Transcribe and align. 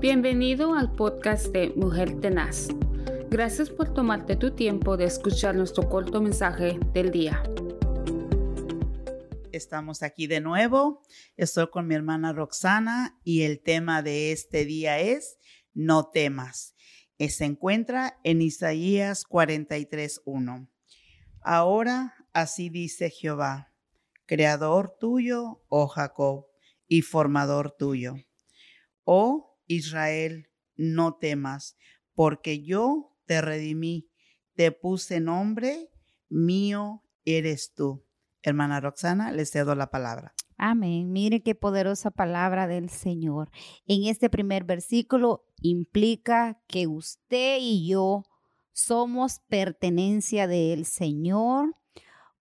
Bienvenido 0.00 0.72
al 0.72 0.90
podcast 0.90 1.48
de 1.48 1.74
Mujer 1.76 2.22
Tenaz. 2.22 2.68
Gracias 3.28 3.68
por 3.68 3.92
tomarte 3.92 4.34
tu 4.34 4.54
tiempo 4.54 4.96
de 4.96 5.04
escuchar 5.04 5.54
nuestro 5.54 5.90
corto 5.90 6.22
mensaje 6.22 6.80
del 6.94 7.10
día. 7.10 7.42
Estamos 9.52 10.02
aquí 10.02 10.26
de 10.26 10.40
nuevo. 10.40 11.02
Estoy 11.36 11.68
con 11.68 11.86
mi 11.86 11.96
hermana 11.96 12.32
Roxana 12.32 13.20
y 13.24 13.42
el 13.42 13.60
tema 13.60 14.00
de 14.00 14.32
este 14.32 14.64
día 14.64 15.00
es 15.00 15.36
No 15.74 16.08
temas. 16.08 16.74
Eh, 17.18 17.28
se 17.28 17.44
encuentra 17.44 18.18
en 18.24 18.40
Isaías 18.40 19.26
43.1. 19.28 20.66
Ahora 21.42 22.14
así 22.32 22.70
dice 22.70 23.10
Jehová, 23.10 23.74
creador 24.24 24.96
tuyo, 24.98 25.62
oh 25.68 25.88
Jacob, 25.88 26.46
y 26.88 27.02
formador 27.02 27.72
tuyo. 27.72 28.14
Oh 29.04 29.49
Israel, 29.70 30.48
no 30.76 31.14
temas, 31.14 31.76
porque 32.14 32.62
yo 32.62 33.16
te 33.24 33.40
redimí, 33.40 34.10
te 34.54 34.72
puse 34.72 35.20
nombre, 35.20 35.90
mío 36.28 37.04
eres 37.24 37.72
tú. 37.74 38.04
Hermana 38.42 38.80
Roxana, 38.80 39.30
les 39.32 39.50
cedo 39.50 39.74
la 39.74 39.90
palabra. 39.90 40.34
Amén. 40.56 41.12
Mire 41.12 41.42
qué 41.42 41.54
poderosa 41.54 42.10
palabra 42.10 42.66
del 42.66 42.90
Señor. 42.90 43.50
En 43.86 44.04
este 44.04 44.28
primer 44.28 44.64
versículo 44.64 45.44
implica 45.62 46.60
que 46.66 46.86
usted 46.86 47.58
y 47.60 47.86
yo 47.88 48.24
somos 48.72 49.40
pertenencia 49.48 50.46
del 50.46 50.84
Señor. 50.84 51.76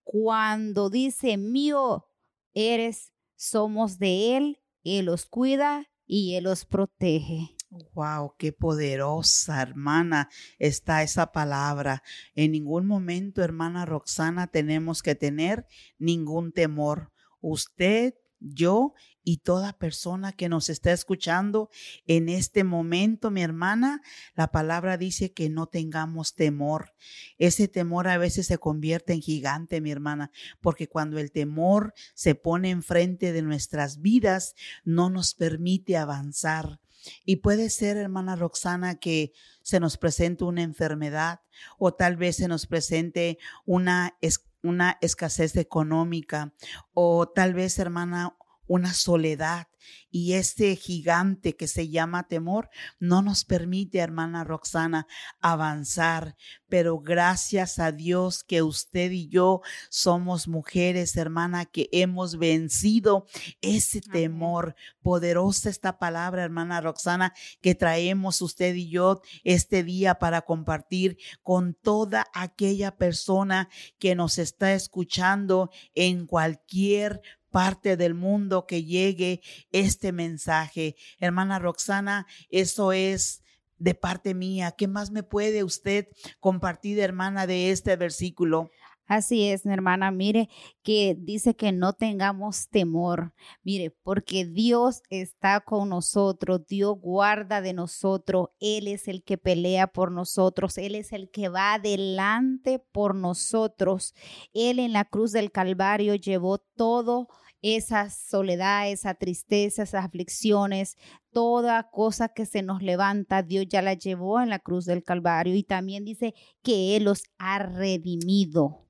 Cuando 0.03 0.89
dice 0.89 1.37
mío 1.37 2.07
eres, 2.53 3.13
somos 3.35 3.99
de 3.99 4.35
Él, 4.35 4.59
Él 4.83 5.05
los 5.05 5.25
cuida 5.25 5.88
y 6.09 6.33
Él 6.33 6.45
los 6.45 6.65
protege. 6.65 7.55
Wow, 7.93 8.33
qué 8.39 8.51
poderosa 8.51 9.61
hermana 9.61 10.27
está 10.57 11.03
esa 11.03 11.31
palabra. 11.31 12.01
En 12.33 12.51
ningún 12.51 12.87
momento, 12.87 13.43
hermana 13.43 13.85
Roxana, 13.85 14.47
tenemos 14.47 15.03
que 15.03 15.13
tener 15.13 15.67
ningún 15.99 16.51
temor. 16.51 17.11
Usted 17.41 18.15
yo 18.39 18.93
y 19.23 19.37
toda 19.37 19.73
persona 19.73 20.31
que 20.31 20.49
nos 20.49 20.69
está 20.69 20.91
escuchando 20.91 21.69
en 22.07 22.29
este 22.29 22.63
momento, 22.63 23.31
mi 23.31 23.41
hermana, 23.41 24.01
la 24.35 24.51
palabra 24.51 24.97
dice 24.97 25.33
que 25.33 25.49
no 25.49 25.67
tengamos 25.67 26.35
temor. 26.35 26.93
Ese 27.37 27.67
temor 27.67 28.07
a 28.07 28.17
veces 28.17 28.47
se 28.47 28.57
convierte 28.57 29.13
en 29.13 29.21
gigante, 29.21 29.81
mi 29.81 29.91
hermana, 29.91 30.31
porque 30.61 30.87
cuando 30.87 31.19
el 31.19 31.31
temor 31.31 31.93
se 32.13 32.35
pone 32.35 32.69
enfrente 32.69 33.31
de 33.31 33.41
nuestras 33.41 34.01
vidas, 34.01 34.55
no 34.83 35.09
nos 35.09 35.35
permite 35.35 35.97
avanzar. 35.97 36.79
Y 37.25 37.37
puede 37.37 37.69
ser, 37.69 37.97
hermana 37.97 38.35
Roxana, 38.35 38.95
que 38.95 39.31
se 39.61 39.79
nos 39.79 39.97
presente 39.97 40.43
una 40.43 40.63
enfermedad 40.63 41.41
o 41.77 41.93
tal 41.93 42.17
vez 42.17 42.37
se 42.37 42.47
nos 42.47 42.67
presente 42.67 43.37
una 43.65 44.17
una 44.63 44.97
escasez 45.01 45.55
económica 45.55 46.53
o 46.93 47.27
tal 47.29 47.53
vez, 47.53 47.79
hermana, 47.79 48.35
una 48.69 48.93
soledad 48.93 49.67
y 50.11 50.33
este 50.33 50.75
gigante 50.75 51.55
que 51.55 51.67
se 51.67 51.89
llama 51.89 52.27
temor 52.27 52.69
no 52.99 53.21
nos 53.21 53.45
permite, 53.45 53.99
hermana 53.99 54.43
Roxana, 54.43 55.07
avanzar. 55.39 56.35
Pero 56.67 56.99
gracias 56.99 57.79
a 57.79 57.91
Dios 57.91 58.43
que 58.43 58.61
usted 58.61 59.11
y 59.11 59.27
yo 59.27 59.61
somos 59.89 60.47
mujeres, 60.47 61.15
hermana, 61.15 61.65
que 61.65 61.89
hemos 61.91 62.37
vencido 62.37 63.25
ese 63.61 64.01
temor. 64.01 64.75
Poderosa 65.01 65.69
esta 65.69 65.99
palabra, 65.99 66.43
hermana 66.43 66.81
Roxana, 66.81 67.33
que 67.61 67.75
traemos 67.75 68.41
usted 68.41 68.75
y 68.75 68.89
yo 68.89 69.21
este 69.43 69.83
día 69.83 70.15
para 70.15 70.41
compartir 70.41 71.17
con 71.41 71.73
toda 71.73 72.27
aquella 72.33 72.97
persona 72.97 73.69
que 73.97 74.15
nos 74.15 74.37
está 74.37 74.73
escuchando 74.73 75.69
en 75.93 76.25
cualquier 76.25 77.21
parte 77.49 77.97
del 77.97 78.13
mundo 78.13 78.65
que 78.65 78.83
llegue 78.83 79.41
este 79.71 80.11
mensaje. 80.11 80.95
Hermana 81.19 81.59
Roxana, 81.59 82.27
eso 82.49 82.91
es 82.91 83.43
de 83.77 83.95
parte 83.95 84.33
mía. 84.33 84.73
¿Qué 84.77 84.87
más 84.87 85.11
me 85.11 85.23
puede 85.23 85.63
usted 85.63 86.07
compartir, 86.39 86.99
hermana, 86.99 87.47
de 87.47 87.71
este 87.71 87.95
versículo? 87.95 88.69
Así 89.09 89.49
es, 89.49 89.65
mi 89.65 89.73
hermana. 89.73 90.11
Mire 90.11 90.49
que 90.83 91.15
dice 91.17 91.55
que 91.55 91.71
no 91.71 91.93
tengamos 91.93 92.69
temor. 92.69 93.33
Mire, 93.63 93.89
porque 93.89 94.45
Dios 94.45 95.01
está 95.09 95.61
con 95.61 95.89
nosotros. 95.89 96.67
Dios 96.67 96.95
guarda 97.01 97.59
de 97.59 97.73
nosotros. 97.73 98.49
Él 98.59 98.87
es 98.87 99.07
el 99.07 99.23
que 99.23 99.39
pelea 99.39 99.87
por 99.87 100.11
nosotros. 100.11 100.77
Él 100.77 100.93
es 100.93 101.11
el 101.11 101.31
que 101.31 101.49
va 101.49 101.73
adelante 101.73 102.77
por 102.91 103.15
nosotros. 103.15 104.13
Él 104.53 104.77
en 104.77 104.93
la 104.93 105.05
cruz 105.05 105.31
del 105.31 105.51
Calvario 105.51 106.13
llevó 106.13 106.59
todo 106.59 107.29
esa 107.63 108.11
soledad, 108.11 108.91
esa 108.91 109.15
tristeza, 109.15 109.81
esas 109.81 110.05
aflicciones, 110.05 110.97
toda 111.31 111.89
cosa 111.89 112.29
que 112.29 112.45
se 112.45 112.61
nos 112.61 112.83
levanta, 112.83 113.41
Dios 113.41 113.65
ya 113.67 113.81
la 113.81 113.95
llevó 113.95 114.39
en 114.39 114.49
la 114.49 114.59
cruz 114.59 114.85
del 114.85 115.03
Calvario 115.03 115.55
y 115.55 115.63
también 115.63 116.05
dice 116.05 116.35
que 116.61 116.95
Él 116.95 117.05
los 117.05 117.23
ha 117.39 117.57
redimido. 117.57 118.88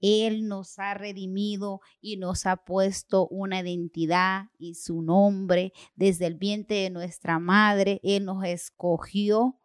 Él 0.00 0.48
nos 0.48 0.78
ha 0.78 0.94
redimido 0.94 1.80
y 2.00 2.16
nos 2.16 2.46
ha 2.46 2.56
puesto 2.56 3.28
una 3.28 3.60
identidad 3.60 4.46
y 4.58 4.74
su 4.74 5.02
nombre 5.02 5.72
desde 5.94 6.26
el 6.26 6.34
vientre 6.34 6.76
de 6.76 6.90
nuestra 6.90 7.38
madre. 7.38 8.00
Él 8.02 8.24
nos 8.24 8.44
escogió 8.44 9.58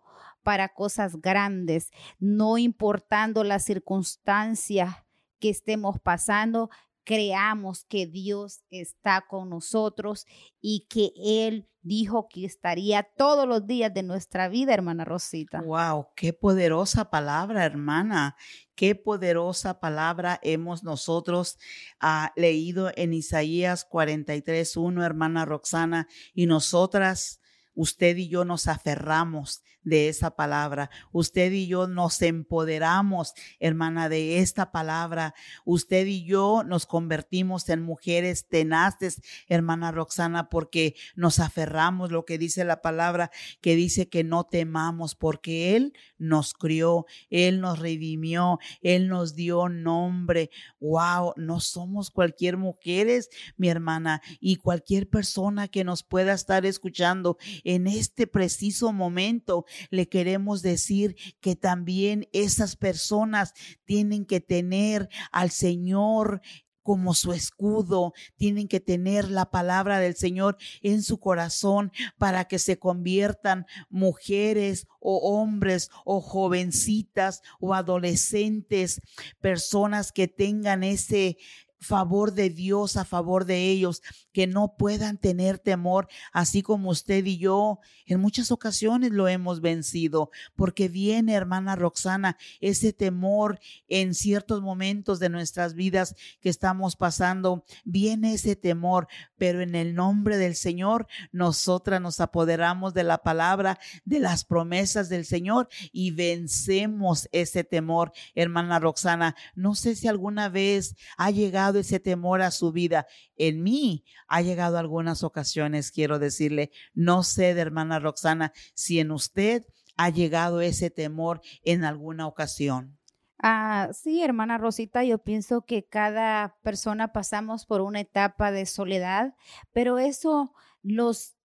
para 0.43 0.69
cosas 0.69 1.19
grandes, 1.19 1.91
no 2.19 2.57
importando 2.57 3.43
las 3.43 3.65
circunstancias 3.65 4.95
que 5.39 5.49
estemos 5.49 5.99
pasando, 5.99 6.69
creamos 7.07 7.85
que 7.85 8.05
Dios 8.05 8.63
está 8.69 9.25
con 9.29 9.49
nosotros 9.49 10.25
y 10.59 10.87
que 10.89 11.13
Él 11.15 11.69
dijo 11.81 12.27
que 12.27 12.43
estaría 12.43 13.07
todos 13.15 13.47
los 13.47 13.65
días 13.65 13.93
de 13.93 14.03
nuestra 14.03 14.49
vida, 14.49 14.73
hermana 14.73 15.05
Rosita. 15.05 15.61
Wow, 15.61 16.07
qué 16.17 16.33
poderosa 16.33 17.09
palabra, 17.09 17.63
hermana. 17.63 18.35
Qué 18.75 18.93
poderosa 18.93 19.79
palabra 19.79 20.37
hemos 20.43 20.83
nosotros 20.83 21.57
ah, 22.01 22.33
leído 22.35 22.91
en 22.97 23.13
Isaías 23.13 23.87
43.1, 23.89 25.01
hermana 25.01 25.45
Roxana, 25.45 26.09
y 26.33 26.45
nosotras 26.45 27.39
usted 27.73 28.17
y 28.17 28.27
yo 28.27 28.43
nos 28.43 28.67
aferramos 28.67 29.63
de 29.87 30.09
esa 30.09 30.31
palabra. 30.31 30.89
Usted 31.13 31.53
y 31.53 31.67
yo 31.67 31.87
nos 31.87 32.21
empoderamos, 32.21 33.33
hermana, 33.61 34.09
de 34.09 34.39
esta 34.39 34.73
palabra. 34.73 35.33
Usted 35.63 36.05
y 36.07 36.25
yo 36.25 36.63
nos 36.65 36.85
convertimos 36.85 37.69
en 37.69 37.83
mujeres 37.83 38.49
tenaces, 38.49 39.21
hermana 39.47 39.93
Roxana, 39.93 40.49
porque 40.49 40.95
nos 41.15 41.39
aferramos 41.39 42.11
lo 42.11 42.25
que 42.25 42.37
dice 42.37 42.65
la 42.65 42.81
palabra, 42.81 43.31
que 43.61 43.77
dice 43.77 44.09
que 44.09 44.25
no 44.25 44.43
temamos, 44.43 45.15
porque 45.15 45.77
Él 45.77 45.93
nos 46.17 46.53
crió, 46.53 47.05
Él 47.29 47.61
nos 47.61 47.79
redimió, 47.79 48.59
Él 48.81 49.07
nos 49.07 49.35
dio 49.35 49.69
nombre. 49.69 50.49
Wow, 50.81 51.31
no 51.37 51.61
somos 51.61 52.11
cualquier 52.11 52.57
mujeres, 52.57 53.29
mi 53.55 53.69
hermana, 53.69 54.21
y 54.41 54.57
cualquier 54.57 55.07
persona 55.07 55.69
que 55.69 55.85
nos 55.85 56.03
pueda 56.03 56.33
estar 56.33 56.65
escuchando 56.65 57.37
en 57.63 57.87
este 57.87 58.27
preciso 58.27 58.91
momento 58.91 59.65
le 59.89 60.07
queremos 60.09 60.61
decir 60.61 61.15
que 61.39 61.55
también 61.55 62.27
esas 62.33 62.75
personas 62.75 63.53
tienen 63.85 64.25
que 64.25 64.39
tener 64.39 65.09
al 65.31 65.51
Señor 65.51 66.41
como 66.87 67.13
su 67.13 67.33
escudo, 67.33 68.13
tienen 68.37 68.69
que 68.69 68.79
tener 68.79 69.29
la 69.29 69.51
palabra 69.51 69.99
del 69.99 70.15
Señor 70.15 70.55
en 70.81 71.03
su 71.03 71.19
corazón 71.19 71.91
para 72.17 72.45
que 72.45 72.59
se 72.59 72.79
conviertan 72.79 73.65
mujeres 73.89 74.87
o 75.01 75.17
hombres 75.17 75.89
o 76.05 76.21
jovencitas 76.21 77.41
o 77.59 77.73
adolescentes, 77.73 79.01
personas 79.41 80.13
que 80.13 80.29
tengan 80.29 80.85
ese 80.85 81.35
favor 81.77 82.33
de 82.33 82.49
Dios 82.49 82.95
a 82.95 83.03
favor 83.03 83.43
de 83.43 83.69
ellos, 83.69 84.01
que 84.37 84.45
no 84.45 84.75
puedan 84.77 85.17
tener 85.17 85.57
temor, 85.57 86.07
así 86.31 86.61
como 86.61 86.91
usted 86.91 87.25
y 87.25 87.39
yo 87.39 87.79
en 88.05 88.19
muchas 88.19 88.51
ocasiones 88.51 89.09
lo 89.11 89.27
hemos 89.27 89.61
vencido, 89.61 90.29
porque 90.55 90.89
viene, 90.89 91.33
hermana 91.33 91.75
Roxana, 91.75 92.37
ese 92.61 92.93
temor 92.93 93.59
en 93.87 94.13
ciertos 94.13 94.61
momentos 94.61 95.17
de 95.17 95.29
nuestras 95.29 95.73
vidas 95.73 96.15
que 96.39 96.49
estamos 96.49 96.95
pasando, 96.95 97.65
viene 97.83 98.35
ese 98.35 98.55
temor, 98.55 99.07
pero 99.39 99.61
en 99.61 99.73
el 99.73 99.95
nombre 99.95 100.37
del 100.37 100.55
Señor, 100.55 101.07
nosotras 101.31 101.99
nos 101.99 102.19
apoderamos 102.19 102.93
de 102.93 103.05
la 103.05 103.23
palabra, 103.23 103.79
de 104.05 104.19
las 104.19 104.45
promesas 104.45 105.09
del 105.09 105.25
Señor 105.25 105.67
y 105.91 106.11
vencemos 106.11 107.27
ese 107.31 107.63
temor, 107.63 108.11
hermana 108.35 108.77
Roxana. 108.77 109.35
No 109.55 109.73
sé 109.73 109.95
si 109.95 110.07
alguna 110.07 110.47
vez 110.47 110.95
ha 111.17 111.31
llegado 111.31 111.79
ese 111.79 111.99
temor 111.99 112.43
a 112.43 112.51
su 112.51 112.71
vida. 112.71 113.07
En 113.35 113.63
mí 113.63 114.03
ha 114.27 114.41
llegado 114.41 114.77
algunas 114.77 115.23
ocasiones, 115.23 115.91
quiero 115.91 116.19
decirle, 116.19 116.71
no 116.93 117.23
sé 117.23 117.53
de 117.53 117.61
hermana 117.61 117.99
Roxana 117.99 118.53
si 118.73 118.99
en 118.99 119.11
usted 119.11 119.65
ha 119.95 120.09
llegado 120.09 120.61
ese 120.61 120.89
temor 120.89 121.41
en 121.63 121.83
alguna 121.83 122.27
ocasión. 122.27 122.97
Ah, 123.39 123.89
sí, 123.93 124.23
hermana 124.23 124.57
Rosita, 124.57 125.03
yo 125.03 125.19
pienso 125.19 125.61
que 125.61 125.85
cada 125.85 126.57
persona 126.63 127.13
pasamos 127.13 127.65
por 127.65 127.81
una 127.81 127.99
etapa 127.99 128.51
de 128.51 128.65
soledad, 128.65 129.35
pero 129.73 129.99
eso 129.99 130.53
los 130.81 131.35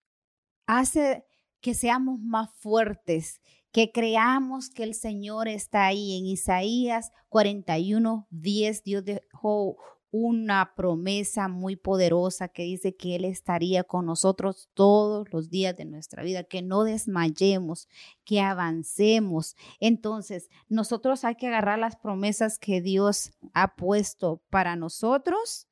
hace 0.66 1.26
que 1.60 1.74
seamos 1.74 2.18
más 2.20 2.50
fuertes, 2.54 3.42
que 3.72 3.92
creamos 3.92 4.70
que 4.70 4.84
el 4.84 4.94
Señor 4.94 5.48
está 5.48 5.86
ahí. 5.86 6.18
En 6.18 6.26
Isaías 6.26 7.12
41, 7.28 8.26
10, 8.30 8.84
Dios 8.84 9.04
dejó 9.04 9.76
una 10.12 10.74
promesa 10.76 11.48
muy 11.48 11.74
poderosa 11.74 12.48
que 12.48 12.64
dice 12.64 12.94
que 12.94 13.16
Él 13.16 13.24
estaría 13.24 13.82
con 13.82 14.04
nosotros 14.04 14.68
todos 14.74 15.32
los 15.32 15.48
días 15.48 15.74
de 15.74 15.86
nuestra 15.86 16.22
vida, 16.22 16.44
que 16.44 16.60
no 16.60 16.84
desmayemos, 16.84 17.88
que 18.22 18.42
avancemos. 18.42 19.56
Entonces, 19.80 20.50
nosotros 20.68 21.24
hay 21.24 21.36
que 21.36 21.48
agarrar 21.48 21.78
las 21.78 21.96
promesas 21.96 22.58
que 22.58 22.82
Dios 22.82 23.32
ha 23.54 23.74
puesto 23.74 24.42
para 24.50 24.76
nosotros 24.76 25.66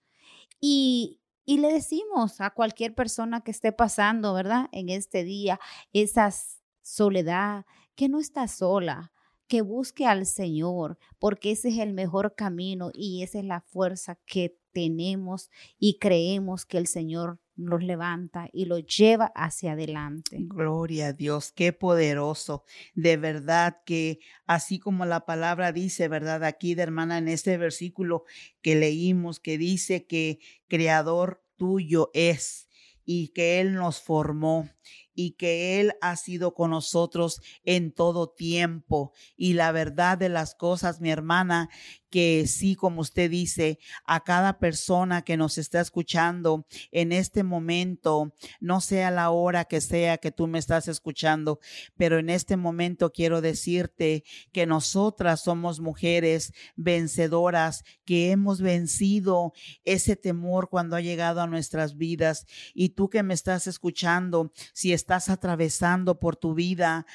y, 0.58 1.20
y 1.44 1.58
le 1.58 1.70
decimos 1.70 2.40
a 2.40 2.48
cualquier 2.48 2.94
persona 2.94 3.42
que 3.42 3.50
esté 3.50 3.72
pasando, 3.72 4.32
¿verdad? 4.32 4.70
En 4.72 4.88
este 4.88 5.22
día, 5.22 5.60
esa 5.92 6.32
soledad, 6.80 7.66
que 7.94 8.08
no 8.08 8.18
está 8.18 8.48
sola, 8.48 9.12
que 9.50 9.62
busque 9.62 10.06
al 10.06 10.26
Señor, 10.26 10.96
porque 11.18 11.50
ese 11.50 11.70
es 11.70 11.78
el 11.78 11.92
mejor 11.92 12.36
camino 12.36 12.92
y 12.94 13.24
esa 13.24 13.40
es 13.40 13.44
la 13.44 13.60
fuerza 13.60 14.16
que 14.24 14.56
tenemos 14.70 15.50
y 15.76 15.98
creemos 15.98 16.64
que 16.64 16.78
el 16.78 16.86
Señor 16.86 17.40
nos 17.56 17.82
levanta 17.82 18.48
y 18.52 18.66
lo 18.66 18.78
lleva 18.78 19.32
hacia 19.34 19.72
adelante. 19.72 20.36
Gloria 20.42 21.08
a 21.08 21.12
Dios, 21.14 21.50
qué 21.50 21.72
poderoso. 21.72 22.62
De 22.94 23.16
verdad 23.16 23.78
que 23.84 24.20
así 24.46 24.78
como 24.78 25.04
la 25.04 25.26
palabra 25.26 25.72
dice, 25.72 26.06
¿verdad? 26.06 26.44
Aquí 26.44 26.76
de 26.76 26.84
hermana 26.84 27.18
en 27.18 27.26
este 27.26 27.58
versículo 27.58 28.26
que 28.62 28.76
leímos, 28.76 29.40
que 29.40 29.58
dice 29.58 30.06
que 30.06 30.38
creador 30.68 31.42
tuyo 31.56 32.12
es 32.14 32.68
y 33.04 33.30
que 33.30 33.60
Él 33.60 33.74
nos 33.74 34.00
formó 34.00 34.70
y 35.14 35.32
que 35.32 35.80
Él 35.80 35.92
ha 36.00 36.16
sido 36.16 36.54
con 36.54 36.70
nosotros 36.70 37.40
en 37.64 37.92
todo 37.92 38.28
tiempo. 38.28 39.12
Y 39.36 39.54
la 39.54 39.72
verdad 39.72 40.18
de 40.18 40.28
las 40.28 40.54
cosas, 40.54 41.00
mi 41.00 41.10
hermana, 41.10 41.68
que 42.10 42.46
sí, 42.46 42.74
como 42.74 43.00
usted 43.00 43.30
dice, 43.30 43.78
a 44.04 44.24
cada 44.24 44.58
persona 44.58 45.22
que 45.22 45.36
nos 45.36 45.58
está 45.58 45.80
escuchando 45.80 46.66
en 46.90 47.12
este 47.12 47.44
momento, 47.44 48.34
no 48.58 48.80
sea 48.80 49.10
la 49.10 49.30
hora 49.30 49.64
que 49.64 49.80
sea 49.80 50.18
que 50.18 50.32
tú 50.32 50.48
me 50.48 50.58
estás 50.58 50.88
escuchando, 50.88 51.60
pero 51.96 52.18
en 52.18 52.28
este 52.28 52.56
momento 52.56 53.12
quiero 53.12 53.40
decirte 53.40 54.24
que 54.52 54.66
nosotras 54.66 55.42
somos 55.42 55.80
mujeres 55.80 56.52
vencedoras, 56.74 57.84
que 58.04 58.32
hemos 58.32 58.60
vencido 58.60 59.52
ese 59.84 60.16
temor 60.16 60.68
cuando 60.68 60.96
ha 60.96 61.00
llegado 61.00 61.40
a 61.40 61.46
nuestras 61.46 61.96
vidas. 61.96 62.46
Y 62.74 62.90
tú 62.90 63.08
que 63.08 63.22
me 63.22 63.34
estás 63.34 63.68
escuchando, 63.68 64.52
si 64.72 64.92
estás 65.00 65.30
atravesando 65.30 66.20
por 66.20 66.36
tu 66.36 66.54
vida 66.54 67.06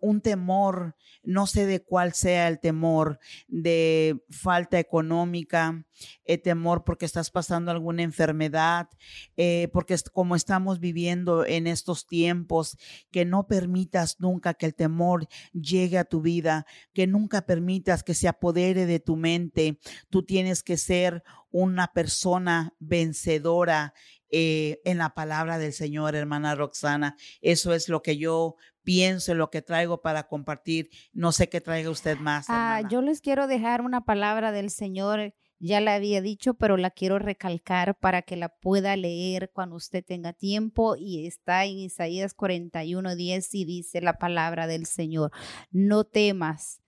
un 0.00 0.22
temor, 0.22 0.96
no 1.22 1.46
sé 1.46 1.66
de 1.66 1.82
cuál 1.82 2.14
sea 2.14 2.48
el 2.48 2.58
temor, 2.58 3.18
de 3.48 4.24
falta 4.30 4.78
económica, 4.78 5.84
eh, 6.24 6.38
temor 6.38 6.84
porque 6.84 7.04
estás 7.04 7.30
pasando 7.30 7.70
alguna 7.70 8.02
enfermedad, 8.02 8.88
eh, 9.36 9.68
porque 9.72 9.94
como 10.10 10.36
estamos 10.36 10.80
viviendo 10.80 11.44
en 11.44 11.66
estos 11.66 12.06
tiempos, 12.06 12.78
que 13.10 13.26
no 13.26 13.46
permitas 13.46 14.20
nunca 14.20 14.54
que 14.54 14.64
el 14.64 14.74
temor 14.74 15.28
llegue 15.52 15.98
a 15.98 16.04
tu 16.04 16.22
vida, 16.22 16.64
que 16.94 17.06
nunca 17.06 17.42
permitas 17.42 18.02
que 18.02 18.14
se 18.14 18.28
apodere 18.28 18.86
de 18.86 19.00
tu 19.00 19.16
mente. 19.16 19.78
Tú 20.08 20.22
tienes 20.22 20.62
que 20.62 20.78
ser 20.78 21.22
una 21.50 21.92
persona 21.92 22.72
vencedora 22.78 23.92
eh, 24.34 24.80
en 24.86 24.96
la 24.96 25.14
palabra 25.14 25.58
del 25.58 25.74
Señor, 25.74 26.14
hermana 26.14 26.54
Roxana. 26.54 27.16
Eso 27.42 27.74
es 27.74 27.90
lo 27.90 28.02
que 28.02 28.16
yo 28.16 28.56
pienso, 28.82 29.34
lo 29.34 29.50
que 29.50 29.60
traigo 29.60 30.00
para 30.00 30.26
compartir. 30.26 30.88
No 31.12 31.32
sé 31.32 31.50
qué 31.50 31.60
traiga 31.60 31.90
usted 31.90 32.16
más. 32.16 32.46
Ah, 32.48 32.80
yo 32.90 33.02
les 33.02 33.20
quiero 33.20 33.46
dejar 33.46 33.82
una 33.82 34.06
palabra 34.06 34.50
del 34.50 34.70
Señor. 34.70 35.34
Ya 35.58 35.82
la 35.82 35.94
había 35.94 36.22
dicho, 36.22 36.54
pero 36.54 36.78
la 36.78 36.90
quiero 36.90 37.18
recalcar 37.18 37.96
para 37.98 38.22
que 38.22 38.36
la 38.36 38.48
pueda 38.48 38.96
leer 38.96 39.50
cuando 39.52 39.76
usted 39.76 40.02
tenga 40.02 40.32
tiempo. 40.32 40.96
Y 40.96 41.26
está 41.26 41.66
en 41.66 41.78
Isaías 41.78 42.32
41, 42.32 43.14
10 43.14 43.54
y 43.54 43.64
dice 43.66 44.00
la 44.00 44.14
palabra 44.14 44.66
del 44.66 44.86
Señor. 44.86 45.30
No 45.70 46.04
temas 46.04 46.82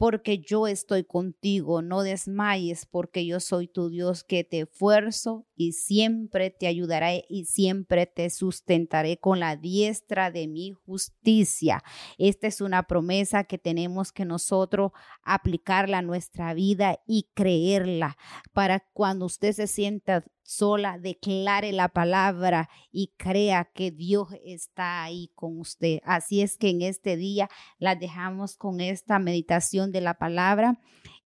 porque 0.00 0.38
yo 0.38 0.66
estoy 0.66 1.04
contigo, 1.04 1.82
no 1.82 2.02
desmayes, 2.02 2.86
porque 2.86 3.26
yo 3.26 3.38
soy 3.38 3.68
tu 3.68 3.90
Dios 3.90 4.24
que 4.24 4.44
te 4.44 4.60
esfuerzo 4.60 5.46
y 5.60 5.72
siempre 5.72 6.48
te 6.48 6.66
ayudaré 6.66 7.26
y 7.28 7.44
siempre 7.44 8.06
te 8.06 8.30
sustentaré 8.30 9.18
con 9.18 9.40
la 9.40 9.56
diestra 9.56 10.30
de 10.30 10.48
mi 10.48 10.72
justicia. 10.72 11.84
Esta 12.16 12.46
es 12.46 12.62
una 12.62 12.84
promesa 12.84 13.44
que 13.44 13.58
tenemos 13.58 14.10
que 14.10 14.24
nosotros 14.24 14.92
aplicarla 15.22 15.98
a 15.98 16.02
nuestra 16.02 16.54
vida 16.54 17.00
y 17.06 17.28
creerla 17.34 18.16
para 18.54 18.80
cuando 18.94 19.26
usted 19.26 19.52
se 19.52 19.66
sienta 19.66 20.24
sola, 20.42 20.96
declare 20.98 21.72
la 21.72 21.90
palabra 21.90 22.70
y 22.90 23.12
crea 23.18 23.66
que 23.66 23.90
Dios 23.90 24.28
está 24.42 25.02
ahí 25.02 25.30
con 25.34 25.60
usted. 25.60 26.00
Así 26.04 26.40
es 26.40 26.56
que 26.56 26.70
en 26.70 26.80
este 26.80 27.18
día 27.18 27.50
la 27.78 27.96
dejamos 27.96 28.56
con 28.56 28.80
esta 28.80 29.18
meditación 29.18 29.92
de 29.92 30.00
la 30.00 30.14
palabra 30.14 30.80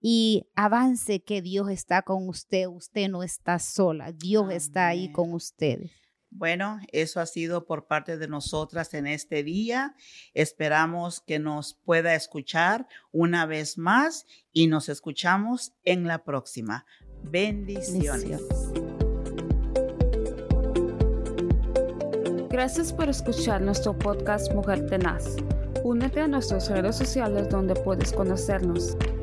y 0.03 0.49
avance 0.57 1.23
que 1.23 1.41
Dios 1.41 1.71
está 1.71 2.03
con 2.03 2.29
usted. 2.29 2.67
Usted 2.67 3.09
no 3.09 3.23
está 3.23 3.59
sola, 3.59 4.13
Dios 4.13 4.53
está 4.53 4.89
ahí 4.89 5.11
con 5.13 5.33
usted. 5.33 5.79
Bueno, 6.35 6.81
eso 6.93 7.21
ha 7.21 7.27
sido 7.27 7.67
por 7.67 7.87
parte 7.87 8.17
de 8.17 8.27
nosotras 8.27 8.95
en 8.95 9.07
este 9.07 9.45
día. 9.45 9.95
Esperamos 10.35 11.21
que 11.21 11.39
nos 11.39 11.75
pueda 11.75 12.15
escuchar 12.15 12.89
una 13.13 13.45
vez 13.47 13.77
más 13.77 14.27
y 14.51 14.67
nos 14.67 14.89
escuchamos 14.89 15.75
en 15.85 16.07
la 16.07 16.25
próxima. 16.25 16.87
Bendiciones. 17.23 18.41
Gracias 22.49 22.93
por 22.93 23.09
escuchar 23.09 23.61
nuestro 23.61 23.97
podcast 23.97 24.53
Mujer 24.53 24.87
Tenaz. 24.87 25.37
Únete 25.85 26.21
a 26.21 26.29
nuestras 26.29 26.69
redes 26.71 26.97
sociales 26.97 27.49
donde 27.51 27.75
puedes 27.75 28.13
conocernos. 28.13 28.97